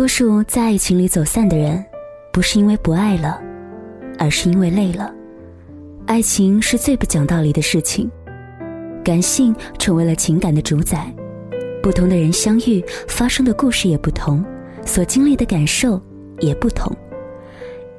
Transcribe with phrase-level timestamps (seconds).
[0.00, 1.84] 多数在爱情里走散的人，
[2.32, 3.38] 不是因为不爱了，
[4.18, 5.12] 而是因为累了。
[6.06, 8.10] 爱情是最不讲道理的事情，
[9.04, 11.14] 感性成为了情感的主宰。
[11.82, 14.42] 不同的人相遇，发生的故事也不同，
[14.86, 16.00] 所经历的感受
[16.38, 16.90] 也不同。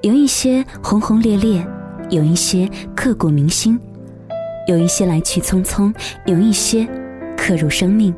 [0.01, 1.63] 有一些轰轰烈烈，
[2.09, 3.79] 有一些刻骨铭心，
[4.67, 5.93] 有一些来去匆匆，
[6.25, 6.83] 有一些
[7.37, 8.11] 刻入生命。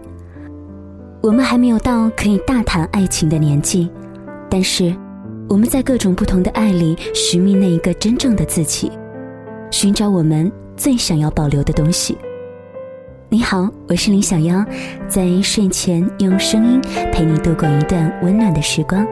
[1.23, 3.89] 我们还没有到可以大谈爱情的年纪，
[4.49, 4.93] 但是
[5.47, 8.91] 我们在各种不同的爱里寻觅那一个真正的自己，
[9.71, 12.17] 寻找我们最想要保留的东西。
[13.29, 14.65] 你好，我是林小妖，
[15.07, 16.81] 在睡前用声音
[17.13, 19.07] 陪你度过一段温暖的时光。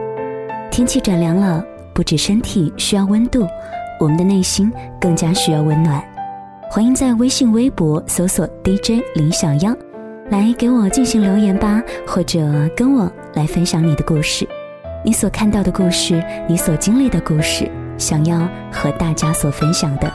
[0.70, 3.46] 天气转凉了，不止身体需要温度，
[3.98, 5.98] 我们的内心更加需要温暖。
[6.70, 9.74] 欢迎在微信、微博搜索 DJ 林小妖。
[10.30, 12.40] 来给我进行留言吧，或者
[12.76, 14.48] 跟我来分享你的故事，
[15.04, 20.10] 你所看到的故事，你所经历的故事，想要和大家所分享的。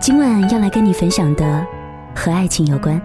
[0.00, 1.66] 今晚要来跟你分享的，
[2.14, 3.00] 和爱情有关，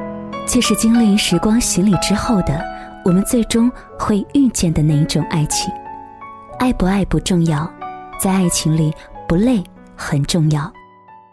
[0.46, 2.62] 却是经历时光洗礼之后的，
[3.06, 5.72] 我们最终会遇见的那一种爱情。
[6.60, 7.70] 爱不爱不重要，
[8.20, 8.94] 在爱情里
[9.28, 9.64] 不累
[9.96, 10.72] 很重要。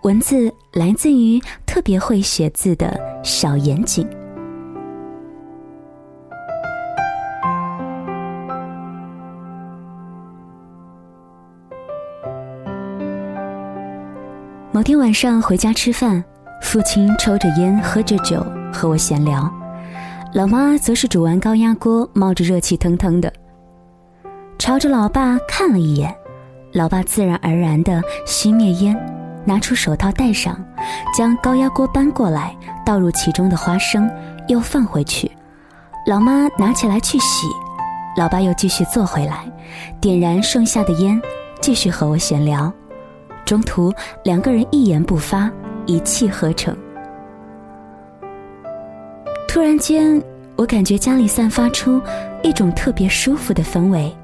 [0.03, 4.07] 文字来自于特别会写字的小严谨。
[14.83, 16.25] 某天晚上回家吃饭，
[16.61, 19.49] 父亲抽着烟喝着酒和我闲聊，
[20.35, 23.33] 老妈则是煮完高压锅，冒着热气腾腾的，
[24.59, 26.13] 朝着老爸看了一眼，
[26.73, 28.99] 老爸自然而然的熄灭烟，
[29.45, 30.61] 拿出手套戴上，
[31.17, 32.53] 将高压锅搬过来，
[32.85, 34.11] 倒入其中的花生，
[34.49, 35.31] 又放回去，
[36.09, 37.47] 老妈拿起来去洗，
[38.17, 39.45] 老爸又继续坐回来，
[40.01, 41.23] 点燃剩下的烟，
[41.61, 42.73] 继续和我闲聊。
[43.45, 43.93] 中途，
[44.25, 45.51] 两个人一言不发，
[45.87, 46.77] 一气呵成。
[49.49, 50.23] 突然间，
[50.57, 52.01] 我感觉家里散发出
[52.43, 54.15] 一种特别舒服的氛围，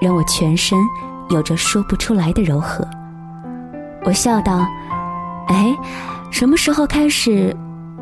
[0.00, 0.78] 让我全身
[1.30, 2.86] 有着说不出来的柔和。
[4.04, 4.66] 我笑道
[5.48, 5.76] ：“哎，
[6.30, 7.56] 什么时候开始，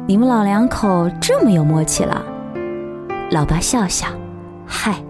[0.06, 2.24] 你们老两口这么有默契了？”
[3.30, 4.06] 老爸笑笑
[4.64, 5.02] ：“嗨，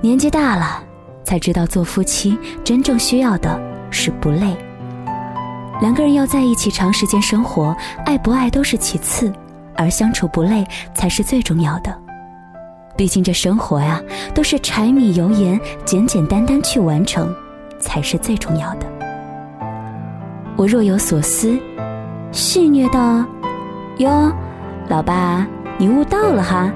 [0.00, 0.82] 年纪大了，
[1.24, 4.56] 才知道做夫妻真正需要的是不累。”
[5.80, 7.76] 两个人要在一起长时间生活，
[8.06, 9.32] 爱不爱都是其次，
[9.76, 11.94] 而相处不累才是最重要的。
[12.96, 14.00] 毕竟这生活呀，
[14.34, 17.34] 都是柴米油盐，简简单单去完成，
[17.80, 18.86] 才是最重要的。
[20.56, 21.58] 我若有所思，
[22.30, 23.24] 戏谑道
[23.98, 24.32] ：“哟，
[24.88, 25.44] 老爸，
[25.76, 26.72] 你悟到了哈。”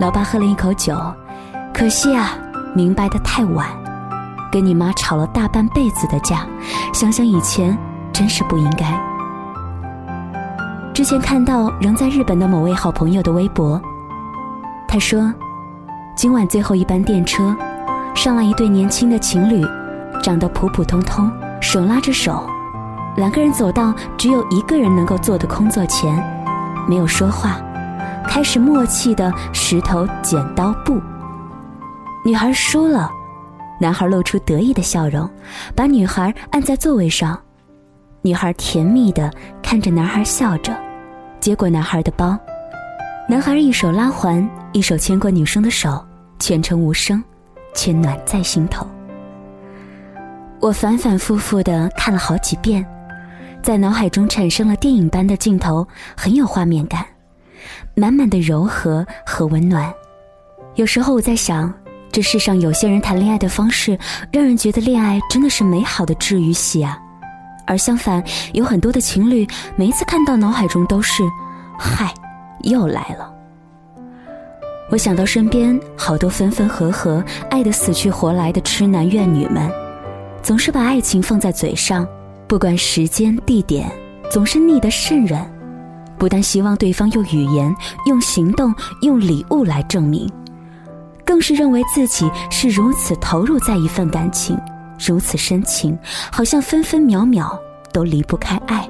[0.00, 0.96] 老爸喝了一口酒，
[1.74, 2.38] 可惜啊，
[2.74, 3.68] 明白的太晚。
[4.58, 6.44] 跟你妈吵了大半辈子的架，
[6.92, 7.78] 想想以前，
[8.12, 8.86] 真是不应该。
[10.92, 13.80] 之前看到仍在日本的某位好朋友的微博，
[14.88, 15.32] 他说，
[16.16, 17.54] 今晚最后一班电车，
[18.16, 19.64] 上来一对年轻的情侣，
[20.24, 21.30] 长得普普通通，
[21.60, 22.44] 手拉着手，
[23.14, 26.20] 两个人走到只有一个人能够坐的空座前，
[26.88, 27.60] 没有说话，
[28.26, 31.00] 开始默契的石头剪刀布，
[32.24, 33.08] 女孩输了。
[33.80, 35.28] 男孩露出得意的笑容，
[35.74, 37.40] 把女孩按在座位上。
[38.22, 40.76] 女孩甜蜜的看着男孩笑着，
[41.38, 42.36] 接过男孩的包。
[43.28, 46.04] 男孩一手拉环，一手牵过女生的手，
[46.40, 47.22] 全程无声，
[47.74, 48.86] 却暖在心头。
[50.60, 52.84] 我反反复复的看了好几遍，
[53.62, 57.06] 在脑海中产生了电影般的镜头，很有画面感，
[57.94, 59.92] 满满的柔和和温暖。
[60.74, 61.72] 有时候我在想。
[62.18, 63.96] 这世上有些人谈恋爱的方式，
[64.32, 66.98] 让人觉得恋爱真的是美好的治愈系啊；
[67.64, 68.20] 而相反，
[68.54, 71.22] 有很多的情侣，每一次看到脑海中都是
[71.78, 72.12] “嗨，
[72.64, 73.32] 又来了”。
[74.90, 79.70] 我想到身边好多分分合合、爱得死去活来的痴男怨女们，
[80.42, 82.04] 总是把爱情放在嘴上，
[82.48, 83.88] 不管时间地点，
[84.28, 85.40] 总是腻得渗人。
[86.18, 87.72] 不但希望对方用语言、
[88.06, 90.28] 用行动、用礼物来证明。
[91.28, 94.58] 更是认为自己是如此投入在一份感情，
[94.98, 95.96] 如此深情，
[96.32, 97.54] 好像分分秒秒
[97.92, 98.88] 都离不开爱。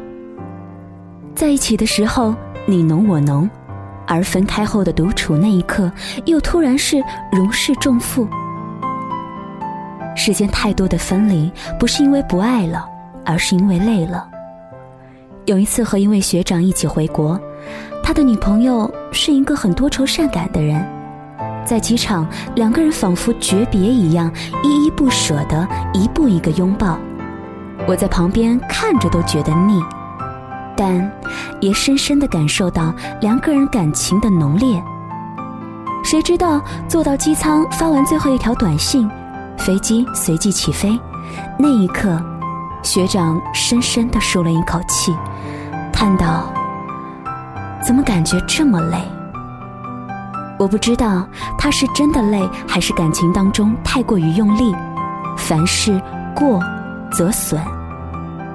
[1.34, 2.32] 在一起的时候
[2.64, 3.50] 你侬我侬，
[4.06, 5.90] 而分开后的独处那一刻，
[6.26, 7.02] 又突然是
[7.32, 8.28] 如释重负。
[10.14, 12.88] 时间太多的分离，不是因为不爱了，
[13.24, 14.28] 而是因为累了。
[15.46, 17.36] 有一次和一位学长一起回国，
[18.00, 20.86] 他的女朋友是一个很多愁善感的人。
[21.68, 24.32] 在机场，两个人仿佛诀别一样，
[24.64, 26.98] 依依不舍的一步一个拥抱。
[27.86, 29.84] 我在旁边看着都觉得腻，
[30.74, 31.12] 但
[31.60, 34.82] 也深深的感受到两个人感情的浓烈。
[36.02, 39.06] 谁知道坐到机舱发完最后一条短信，
[39.58, 40.98] 飞机随即起飞，
[41.58, 42.18] 那一刻，
[42.82, 45.14] 学长深深的舒了一口气，
[45.92, 46.50] 叹道
[47.84, 48.96] ：“怎么感觉这么累？”
[50.58, 51.26] 我不知道
[51.56, 54.74] 他是真的累，还是感情当中太过于用力。
[55.36, 56.00] 凡事
[56.34, 56.60] 过
[57.12, 57.60] 则损。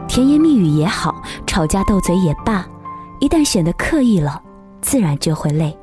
[0.07, 1.15] 甜言蜜语也好，
[1.47, 2.65] 吵架斗嘴也罢，
[3.19, 4.41] 一旦显得刻意了，
[4.81, 5.75] 自然就会累。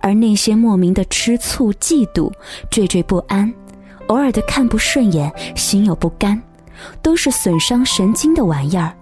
[0.00, 2.30] 而那些莫名的吃醋、嫉妒、
[2.70, 3.52] 惴惴不安，
[4.08, 6.40] 偶尔的看不顺眼、心有不甘，
[7.02, 8.92] 都是损伤神经的玩意儿。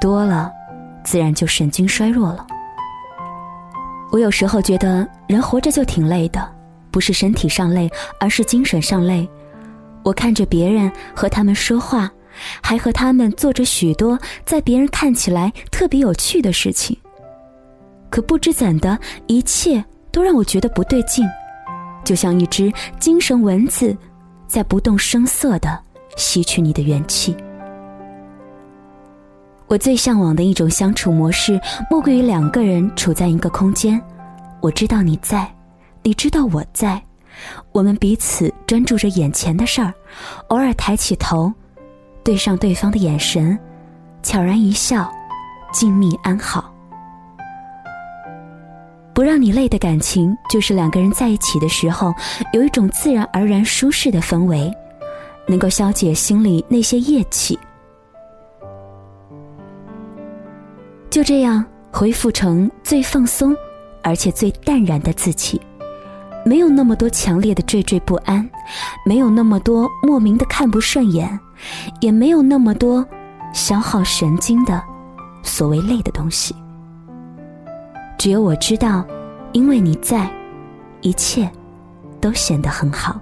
[0.00, 0.50] 多了，
[1.04, 2.46] 自然就神经衰弱了。
[4.12, 6.48] 我有时候觉得，人活着就挺累的，
[6.92, 9.28] 不是身体上累，而是精神上累。
[10.04, 12.08] 我看着别人和他们说话。
[12.62, 16.96] 还和他们做着许多在别人看起来特别有趣的事情，
[18.08, 21.28] 可不知怎的，一切都让我觉得不对劲，
[22.02, 23.94] 就像一只精神蚊子，
[24.46, 25.78] 在不动声色的
[26.16, 27.36] 吸取你的元气。
[29.72, 31.58] 我最向往的一种相处模式，
[31.88, 33.98] 莫过于两个人处在一个空间，
[34.60, 35.50] 我知道你在，
[36.02, 37.02] 你知道我在，
[37.72, 39.94] 我们彼此专注着眼前的事儿，
[40.48, 41.50] 偶尔抬起头。
[42.22, 43.58] 对上对方的眼神，
[44.22, 45.10] 悄然一笑，
[45.72, 46.70] 静谧安好。
[49.14, 52.12] 不让你累的感情，就是两个人在一起的时候，
[52.52, 54.70] 有一种自然而然舒适的氛围，
[55.48, 57.58] 能够消解心里那些业气。
[61.12, 63.54] 就这样恢复成最放松，
[64.02, 65.60] 而且最淡然的自己，
[66.42, 68.48] 没有那么多强烈的惴惴不安，
[69.04, 71.38] 没有那么多莫名的看不顺眼。
[72.00, 73.06] 也没有那么多
[73.52, 74.82] 消耗神经的
[75.44, 76.56] 所谓累的东西。
[78.18, 79.06] 只有我知道，
[79.52, 80.28] 因为你在，
[81.02, 81.48] 一切
[82.20, 83.20] 都显得很好。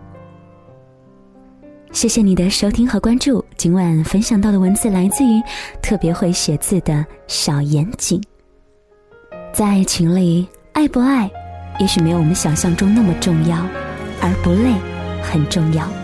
[1.93, 3.45] 谢谢你的收听和关注。
[3.57, 5.43] 今晚分享到的文字来自于
[5.83, 8.23] 特别会写字的小严谨。
[9.53, 11.29] 在爱情里，爱不爱，
[11.81, 13.67] 也许没有我们想象中那么重要，
[14.23, 14.73] 而不累
[15.21, 16.00] 很重要。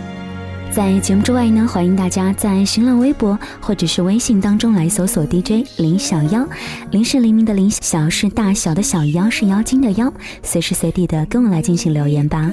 [0.77, 6.47] 在节目之外呢，欢迎大家在新浪微博或者是微信当中来搜索 DJ 林小妖，
[6.91, 10.13] 林是黎明的林，小是大小的小妖是妖精的妖，
[10.43, 12.53] 随时随地的跟我来进行留言吧。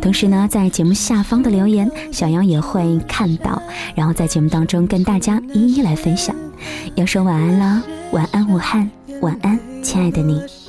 [0.00, 3.60] 同时呢，在节目下方的留言，小妖也会看到，
[3.96, 6.32] 然后在节目当中跟大家一一来分享。
[6.94, 7.82] 要说晚安了，
[8.12, 8.88] 晚安武汉，
[9.20, 10.63] 晚安亲爱的你。